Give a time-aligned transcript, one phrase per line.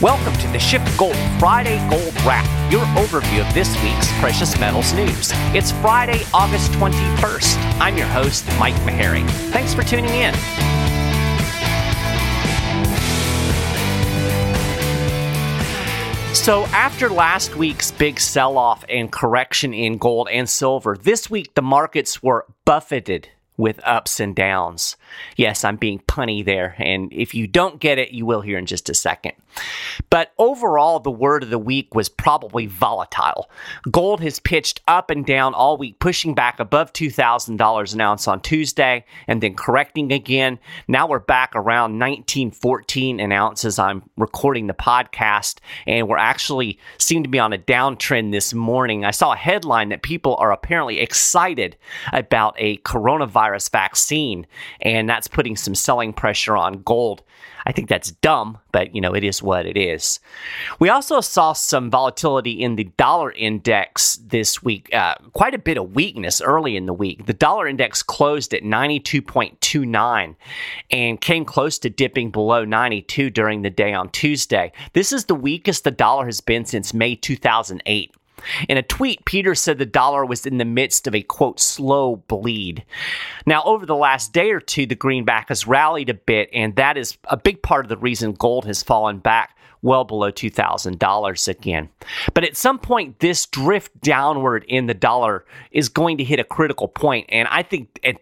[0.00, 5.32] Welcome to the SchiffGold Friday Gold Wrap, your overview of this week's precious metals news.
[5.52, 7.80] It's Friday, August 21st.
[7.80, 9.28] I'm your host, Mike Maharrey.
[9.50, 10.34] Thanks for tuning in.
[16.32, 21.54] So, after last week's big sell off and correction in gold and silver, this week
[21.54, 24.96] the markets were buffeted with ups and downs.
[25.36, 28.64] Yes, I'm being punny there, and if you don't get it, you will hear in
[28.64, 29.32] just a second.
[30.10, 33.50] But overall, the word of the week was probably volatile.
[33.90, 38.40] Gold has pitched up and down all week, pushing back above $2,000 an ounce on
[38.40, 40.58] Tuesday and then correcting again.
[40.86, 46.78] Now we're back around 1914 an ounce as I'm recording the podcast, and we're actually
[46.98, 49.04] seem to be on a downtrend this morning.
[49.04, 51.76] I saw a headline that people are apparently excited
[52.12, 54.46] about a coronavirus vaccine,
[54.80, 57.22] and that's putting some selling pressure on gold.
[57.66, 60.20] I think that's dumb, but you know, it is what it is.
[60.78, 65.76] We also saw some volatility in the dollar index this week, uh, quite a bit
[65.76, 67.26] of weakness early in the week.
[67.26, 70.36] The dollar index closed at 92.29
[70.90, 74.72] and came close to dipping below 92 during the day on Tuesday.
[74.94, 78.14] This is the weakest the dollar has been since May 2008.
[78.68, 82.16] In a tweet, Peter said the dollar was in the midst of a quote slow
[82.16, 82.84] bleed.
[83.46, 86.96] Now, over the last day or two, the greenback has rallied a bit, and that
[86.96, 91.88] is a big part of the reason gold has fallen back well below $2,000 again.
[92.34, 96.44] But at some point, this drift downward in the dollar is going to hit a
[96.44, 98.16] critical point, and I think at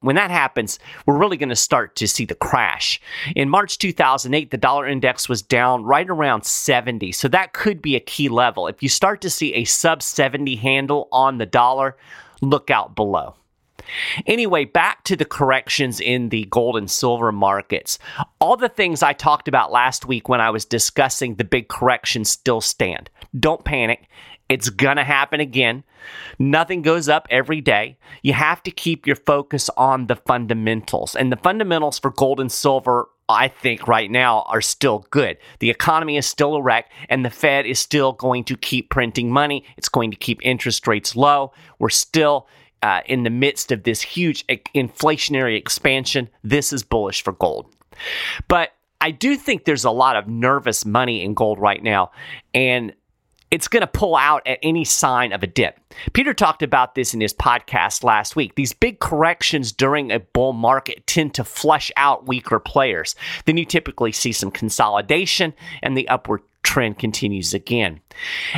[0.00, 3.00] when that happens, we're really going to start to see the crash.
[3.34, 7.10] In March 2008, the dollar index was down right around 70.
[7.12, 8.68] So that could be a key level.
[8.68, 11.96] If you start to see a sub 70 handle on the dollar,
[12.40, 13.34] look out below.
[14.26, 17.98] Anyway, back to the corrections in the gold and silver markets.
[18.40, 22.24] All the things I talked about last week when I was discussing the big correction
[22.24, 23.10] still stand.
[23.38, 24.08] Don't panic.
[24.48, 25.84] It's going to happen again.
[26.38, 27.98] Nothing goes up every day.
[28.22, 31.14] You have to keep your focus on the fundamentals.
[31.14, 35.36] And the fundamentals for gold and silver, I think, right now are still good.
[35.58, 39.30] The economy is still a wreck, and the Fed is still going to keep printing
[39.30, 39.64] money.
[39.76, 41.52] It's going to keep interest rates low.
[41.78, 42.48] We're still
[42.82, 46.28] uh, in the midst of this huge inflationary expansion.
[46.42, 47.66] This is bullish for gold.
[48.46, 48.70] But
[49.00, 52.12] I do think there's a lot of nervous money in gold right now.
[52.54, 52.94] And
[53.50, 55.78] it's going to pull out at any sign of a dip.
[56.12, 58.54] Peter talked about this in his podcast last week.
[58.54, 63.14] These big corrections during a bull market tend to flush out weaker players.
[63.46, 67.98] Then you typically see some consolidation and the upward trend continues again.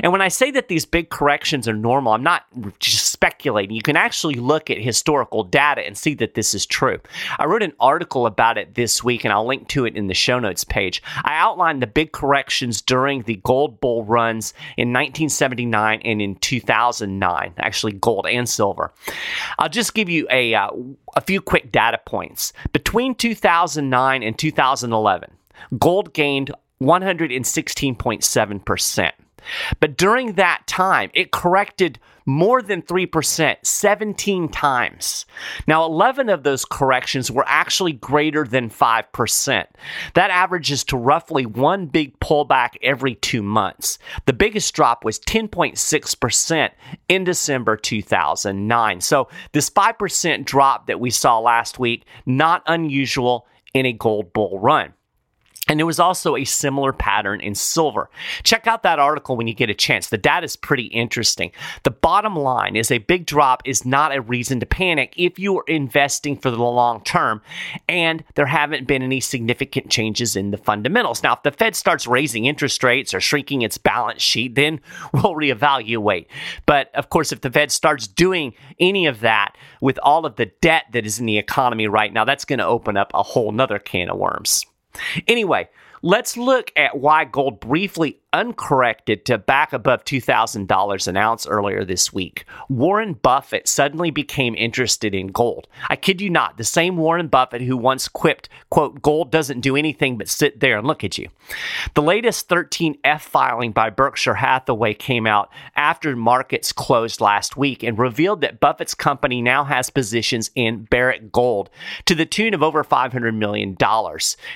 [0.02, 2.44] And when I say that these big corrections are normal, I'm not
[2.80, 3.76] just speculating.
[3.76, 6.98] You can actually look at historical data and see that this is true.
[7.38, 10.14] I wrote an article about it this week, and I'll link to it in the
[10.14, 11.00] show notes page.
[11.22, 17.54] I outlined the big corrections during the gold bull runs in 1979 and in 2009,
[17.58, 18.92] actually, gold and silver.
[19.60, 20.70] I'll just give you a, uh,
[21.14, 22.52] a few quick data points.
[22.72, 25.30] Between 2009 and 2011,
[25.78, 26.50] gold gained
[26.82, 29.12] 116.7%.
[29.80, 35.26] But during that time, it corrected more than 3%, 17 times.
[35.66, 39.66] Now, 11 of those corrections were actually greater than 5%.
[40.14, 43.98] That averages to roughly one big pullback every two months.
[44.26, 46.70] The biggest drop was 10.6%
[47.08, 49.00] in December 2009.
[49.00, 54.58] So, this 5% drop that we saw last week, not unusual in a gold bull
[54.58, 54.92] run.
[55.70, 58.10] And there was also a similar pattern in silver.
[58.42, 60.08] Check out that article when you get a chance.
[60.08, 61.52] The data is pretty interesting.
[61.84, 65.56] The bottom line is a big drop is not a reason to panic if you
[65.58, 67.40] are investing for the long term
[67.88, 71.22] and there haven't been any significant changes in the fundamentals.
[71.22, 74.80] Now, if the Fed starts raising interest rates or shrinking its balance sheet, then
[75.12, 76.26] we'll reevaluate.
[76.66, 80.46] But of course, if the Fed starts doing any of that with all of the
[80.46, 83.52] debt that is in the economy right now, that's going to open up a whole
[83.52, 84.66] nother can of worms.
[85.26, 85.68] Anyway,
[86.02, 92.12] let's look at why gold briefly uncorrected to back above $2,000 an ounce earlier this
[92.12, 92.44] week.
[92.68, 95.66] Warren Buffett suddenly became interested in gold.
[95.88, 99.76] I kid you not, the same Warren Buffett who once quipped, quote, gold doesn't do
[99.76, 101.28] anything but sit there and look at you.
[101.94, 107.98] The latest 13F filing by Berkshire Hathaway came out after markets closed last week and
[107.98, 111.70] revealed that Buffett's company now has positions in Barrick Gold
[112.06, 113.76] to the tune of over $500 million.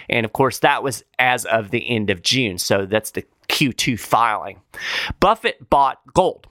[0.08, 2.58] And of course, that was as of the end of June.
[2.58, 4.60] So that's the Q2 filing.
[5.20, 6.46] Buffett bought gold.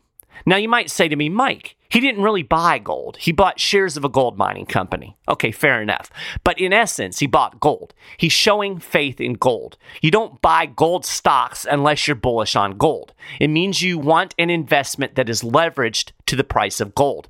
[0.45, 3.18] Now, you might say to me, Mike, he didn't really buy gold.
[3.18, 5.16] He bought shares of a gold mining company.
[5.30, 6.10] Okay, fair enough.
[6.44, 7.94] But in essence, he bought gold.
[8.18, 9.78] He's showing faith in gold.
[10.01, 13.13] You don't buy gold stocks unless you're bullish on gold.
[13.40, 17.30] It means you want an investment that is leveraged to the price of gold.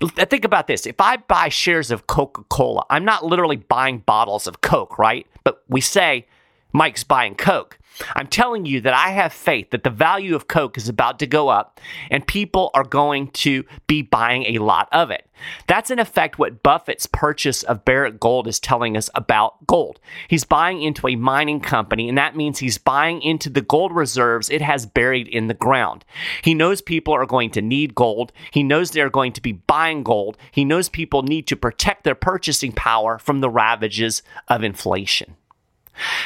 [0.00, 0.84] Think about this.
[0.84, 5.26] If I buy shares of Coca Cola, I'm not literally buying bottles of Coke, right?
[5.44, 6.26] But we say
[6.72, 7.78] Mike's buying Coke.
[8.14, 11.26] I'm telling you that I have faith that the value of Coke is about to
[11.26, 11.80] go up
[12.10, 15.28] and people are going to be buying a lot of it.
[15.66, 20.00] That's in effect what Buffett's purchase of Barrick Gold is telling us about gold.
[20.28, 24.50] He's buying into a mining company, and that means he's buying into the gold reserves
[24.50, 26.04] it has buried in the ground.
[26.42, 28.32] He knows people are going to need gold.
[28.50, 30.36] He knows they're going to be buying gold.
[30.50, 35.36] He knows people need to protect their purchasing power from the ravages of inflation.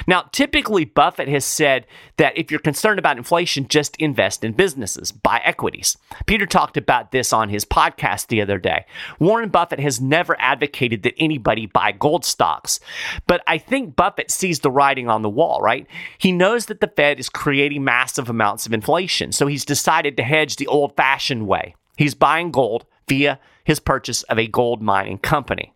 [0.07, 1.87] Now, typically, Buffett has said
[2.17, 5.97] that if you're concerned about inflation, just invest in businesses, buy equities.
[6.27, 8.85] Peter talked about this on his podcast the other day.
[9.19, 12.81] Warren Buffett has never advocated that anybody buy gold stocks,
[13.27, 15.87] but I think Buffett sees the writing on the wall, right?
[16.19, 20.23] He knows that the Fed is creating massive amounts of inflation, so he's decided to
[20.23, 21.75] hedge the old fashioned way.
[21.97, 25.73] He's buying gold via his purchase of a gold mining company.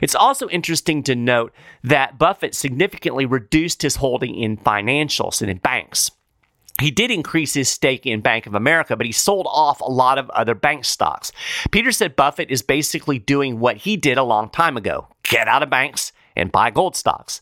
[0.00, 1.52] It's also interesting to note
[1.82, 6.10] that Buffett significantly reduced his holding in financials and in banks.
[6.80, 10.18] He did increase his stake in Bank of America, but he sold off a lot
[10.18, 11.30] of other bank stocks.
[11.70, 15.62] Peter said Buffett is basically doing what he did a long time ago get out
[15.62, 17.40] of banks and buy gold stocks.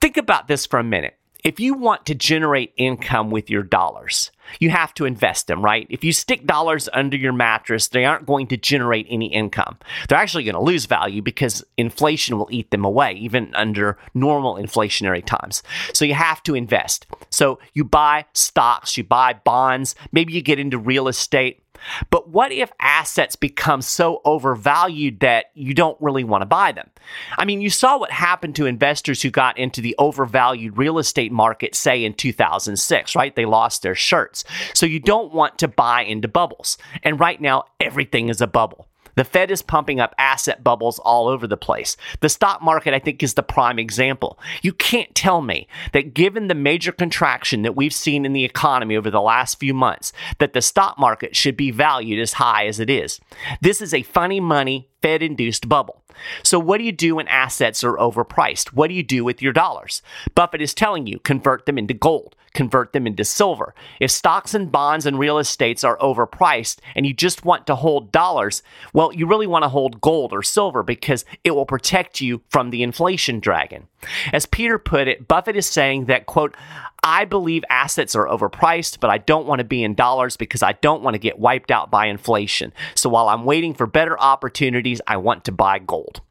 [0.00, 1.18] Think about this for a minute.
[1.44, 4.30] If you want to generate income with your dollars,
[4.60, 5.86] you have to invest them, right?
[5.90, 9.78] If you stick dollars under your mattress, they aren't going to generate any income.
[10.08, 14.54] They're actually going to lose value because inflation will eat them away, even under normal
[14.56, 15.62] inflationary times.
[15.92, 17.06] So you have to invest.
[17.30, 21.62] So you buy stocks, you buy bonds, maybe you get into real estate.
[22.10, 26.90] But what if assets become so overvalued that you don't really want to buy them?
[27.38, 31.32] I mean, you saw what happened to investors who got into the overvalued real estate
[31.32, 33.34] market, say in 2006, right?
[33.34, 34.44] They lost their shirts.
[34.74, 36.78] So you don't want to buy into bubbles.
[37.02, 38.88] And right now, everything is a bubble.
[39.16, 41.96] The Fed is pumping up asset bubbles all over the place.
[42.20, 44.38] The stock market, I think, is the prime example.
[44.62, 48.96] You can't tell me that given the major contraction that we've seen in the economy
[48.96, 52.78] over the last few months, that the stock market should be valued as high as
[52.78, 53.20] it is.
[53.60, 56.02] This is a funny money Fed induced bubble.
[56.42, 58.68] So, what do you do when assets are overpriced?
[58.68, 60.02] What do you do with your dollars?
[60.34, 63.74] Buffett is telling you convert them into gold, convert them into silver.
[64.00, 68.10] If stocks and bonds and real estates are overpriced and you just want to hold
[68.10, 68.62] dollars,
[68.92, 72.70] well, you really want to hold gold or silver because it will protect you from
[72.70, 73.86] the inflation dragon.
[74.32, 76.56] As Peter put it, Buffett is saying that, quote,
[77.02, 80.72] I believe assets are overpriced, but I don't want to be in dollars because I
[80.72, 82.72] don't want to get wiped out by inflation.
[82.94, 86.22] So while I'm waiting for better opportunities, I want to buy gold.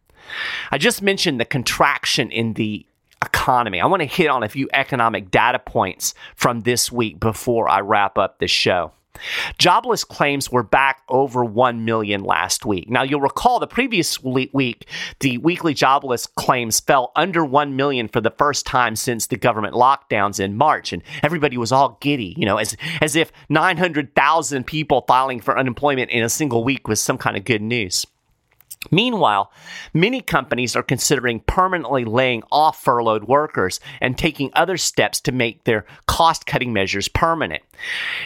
[0.72, 2.86] I just mentioned the contraction in the
[3.24, 3.82] economy.
[3.82, 7.82] I want to hit on a few economic data points from this week before I
[7.82, 8.92] wrap up the show.
[9.58, 12.90] Jobless claims were back over 1 million last week.
[12.90, 14.88] Now, you'll recall the previous week,
[15.20, 19.74] the weekly jobless claims fell under 1 million for the first time since the government
[19.74, 20.94] lockdowns in March.
[20.94, 26.12] And everybody was all giddy, you know, as, as if 900,000 people filing for unemployment
[26.12, 28.06] in a single week was some kind of good news.
[28.92, 29.52] Meanwhile,
[29.94, 35.64] many companies are considering permanently laying off furloughed workers and taking other steps to make
[35.64, 37.64] their cost cutting measures permanent.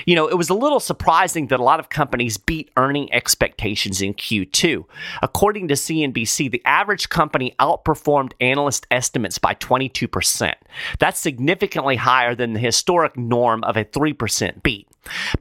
[0.05, 4.01] You know, it was a little surprising that a lot of companies beat earning expectations
[4.01, 4.85] in Q2.
[5.21, 10.53] According to CNBC, the average company outperformed analyst estimates by 22%.
[10.99, 14.87] That's significantly higher than the historic norm of a 3% beat.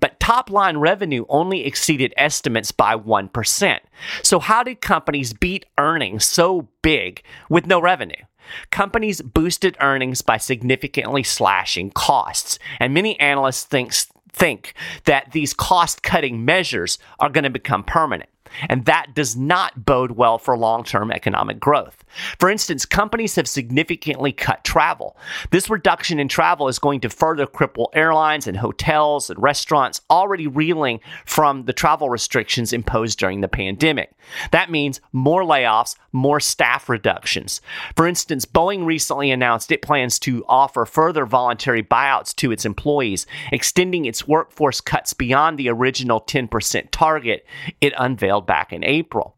[0.01, 3.79] But top line revenue only exceeded estimates by 1%.
[4.23, 8.25] So, how did companies beat earnings so big with no revenue?
[8.71, 14.75] Companies boosted earnings by significantly slashing costs, and many analysts thinks, think
[15.05, 18.31] that these cost cutting measures are going to become permanent.
[18.69, 22.05] And that does not bode well for long term economic growth.
[22.39, 25.17] For instance, companies have significantly cut travel.
[25.51, 30.47] This reduction in travel is going to further cripple airlines and hotels and restaurants already
[30.47, 34.13] reeling from the travel restrictions imposed during the pandemic.
[34.51, 37.61] That means more layoffs, more staff reductions.
[37.97, 43.27] For instance, Boeing recently announced it plans to offer further voluntary buyouts to its employees,
[43.53, 47.47] extending its workforce cuts beyond the original 10% target
[47.81, 49.37] it unveiled back in April.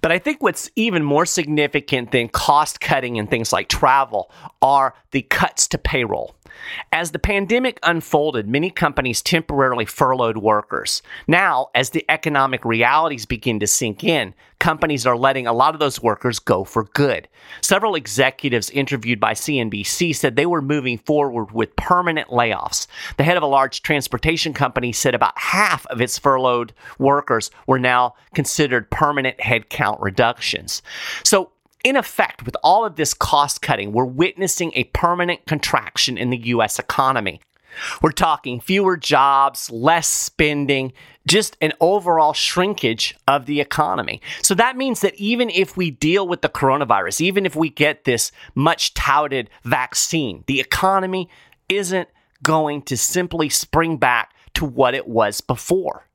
[0.00, 4.30] But I think what's even more significant than cost cutting and things like travel
[4.62, 6.34] are the cuts to payroll.
[6.92, 11.02] As the pandemic unfolded, many companies temporarily furloughed workers.
[11.26, 15.80] Now, as the economic realities begin to sink in, companies are letting a lot of
[15.80, 17.28] those workers go for good.
[17.60, 22.86] Several executives interviewed by CNBC said they were moving forward with permanent layoffs.
[23.16, 27.78] The head of a large transportation company said about half of its furloughed workers were
[27.78, 30.82] now considered permanent headcount reductions.
[31.24, 31.52] So,
[31.84, 36.38] in effect, with all of this cost cutting, we're witnessing a permanent contraction in the
[36.48, 37.40] US economy.
[38.02, 40.92] We're talking fewer jobs, less spending,
[41.26, 44.20] just an overall shrinkage of the economy.
[44.42, 48.04] So that means that even if we deal with the coronavirus, even if we get
[48.04, 51.28] this much touted vaccine, the economy
[51.68, 52.08] isn't
[52.42, 56.07] going to simply spring back to what it was before.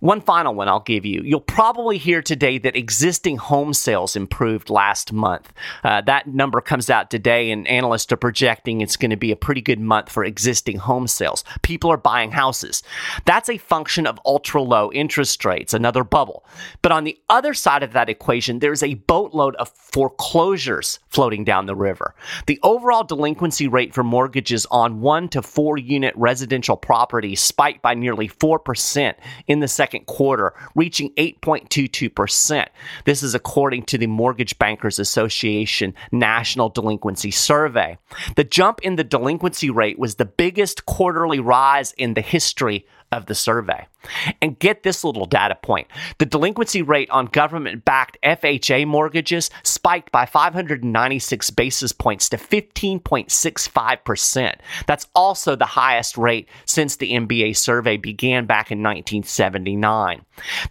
[0.00, 1.22] One final one I'll give you.
[1.24, 5.54] You'll probably hear today that existing home sales improved last month.
[5.82, 9.36] Uh, that number comes out today, and analysts are projecting it's going to be a
[9.36, 11.44] pretty good month for existing home sales.
[11.62, 12.82] People are buying houses.
[13.24, 16.44] That's a function of ultra low interest rates, another bubble.
[16.82, 21.64] But on the other side of that equation, there's a boatload of foreclosures floating down
[21.64, 22.14] the river.
[22.46, 27.94] The overall delinquency rate for mortgages on one to four unit residential properties spiked by
[27.94, 29.14] nearly 4%
[29.46, 32.66] in the second second quarter, reaching 8.22%.
[33.04, 37.96] This is according to the Mortgage Bankers Association National Delinquency Survey.
[38.34, 43.26] The jump in the delinquency rate was the biggest quarterly rise in the history of
[43.26, 43.86] the survey.
[44.40, 50.10] And get this little data point the delinquency rate on government backed FHA mortgages spiked
[50.12, 54.54] by 596 basis points to 15.65%.
[54.86, 60.22] That's also the highest rate since the MBA survey began back in 1979.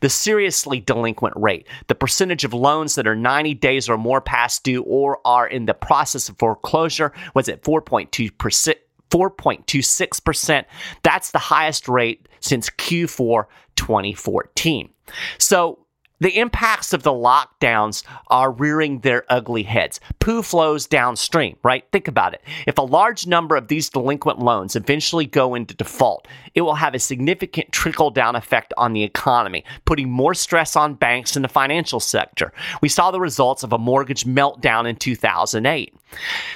[0.02, 4.64] The seriously delinquent rate, the percentage of loans that are 90 days or more past
[4.64, 8.76] due or are in the process of foreclosure, was at 4.2%.
[9.16, 10.66] 4.26%.
[11.04, 13.46] That's the highest rate since Q4
[13.78, 14.90] 2014.
[15.38, 15.80] So
[16.20, 20.00] the impacts of the lockdowns are rearing their ugly heads.
[20.20, 21.84] Poo flows downstream, right?
[21.92, 22.42] Think about it.
[22.68, 26.96] If a large number of these delinquent loans eventually go into default, it will have
[26.96, 31.50] a significant trickle down effect on the economy, putting more stress on banks and the
[31.50, 32.54] financial sector.
[32.82, 35.94] We saw the results of a mortgage meltdown in 2008.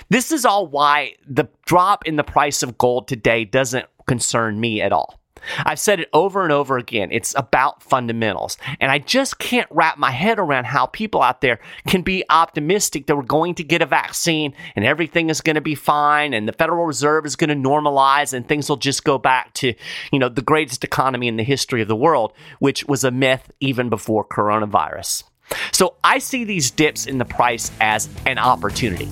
[0.10, 4.82] This is all why the drop in the price of gold today doesn't concern me
[4.82, 5.19] at all.
[5.65, 7.10] I've said it over and over again.
[7.12, 8.58] It's about fundamentals.
[8.79, 13.08] And I just can't wrap my head around how people out there can be optimistic
[13.08, 16.48] that we're going to get a vaccine and everything is going to be fine and
[16.48, 19.74] the Federal Reserve is going to normalize and things will just go back to,
[20.12, 23.51] you know, the greatest economy in the history of the world, which was a myth
[23.60, 25.24] even before coronavirus.
[25.72, 29.10] So I see these dips in the price as an opportunity.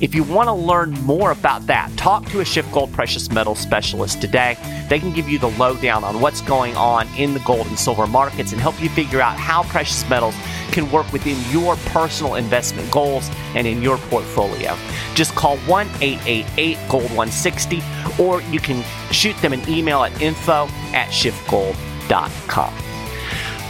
[0.00, 4.20] If you want to learn more about that, talk to a SchiffGold precious metal specialist
[4.20, 4.56] today.
[4.88, 8.06] They can give you the lowdown on what's going on in the gold and silver
[8.06, 10.34] markets and help you figure out how precious metals
[10.72, 14.76] can work within your personal investment goals and in your portfolio.
[15.14, 17.82] Just call 1 888 Gold 160
[18.18, 22.89] or you can shoot them an email at info at schiffgold.com.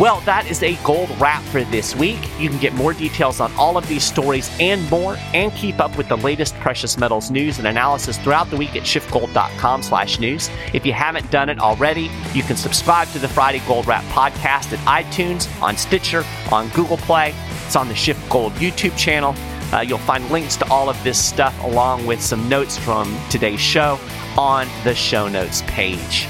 [0.00, 2.18] Well, that is a gold wrap for this week.
[2.38, 5.94] You can get more details on all of these stories and more, and keep up
[5.98, 10.48] with the latest precious metals news and analysis throughout the week at schiffgold.com slash news.
[10.72, 14.72] If you haven't done it already, you can subscribe to the Friday Gold Wrap podcast
[14.72, 17.34] at iTunes, on Stitcher, on Google Play.
[17.66, 19.34] It's on the SchiffGold YouTube channel.
[19.70, 23.60] Uh, you'll find links to all of this stuff along with some notes from today's
[23.60, 24.00] show
[24.38, 26.26] on the show notes page.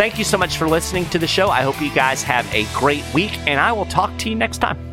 [0.00, 1.50] Thank you so much for listening to the show.
[1.50, 4.56] I hope you guys have a great week, and I will talk to you next
[4.56, 4.89] time.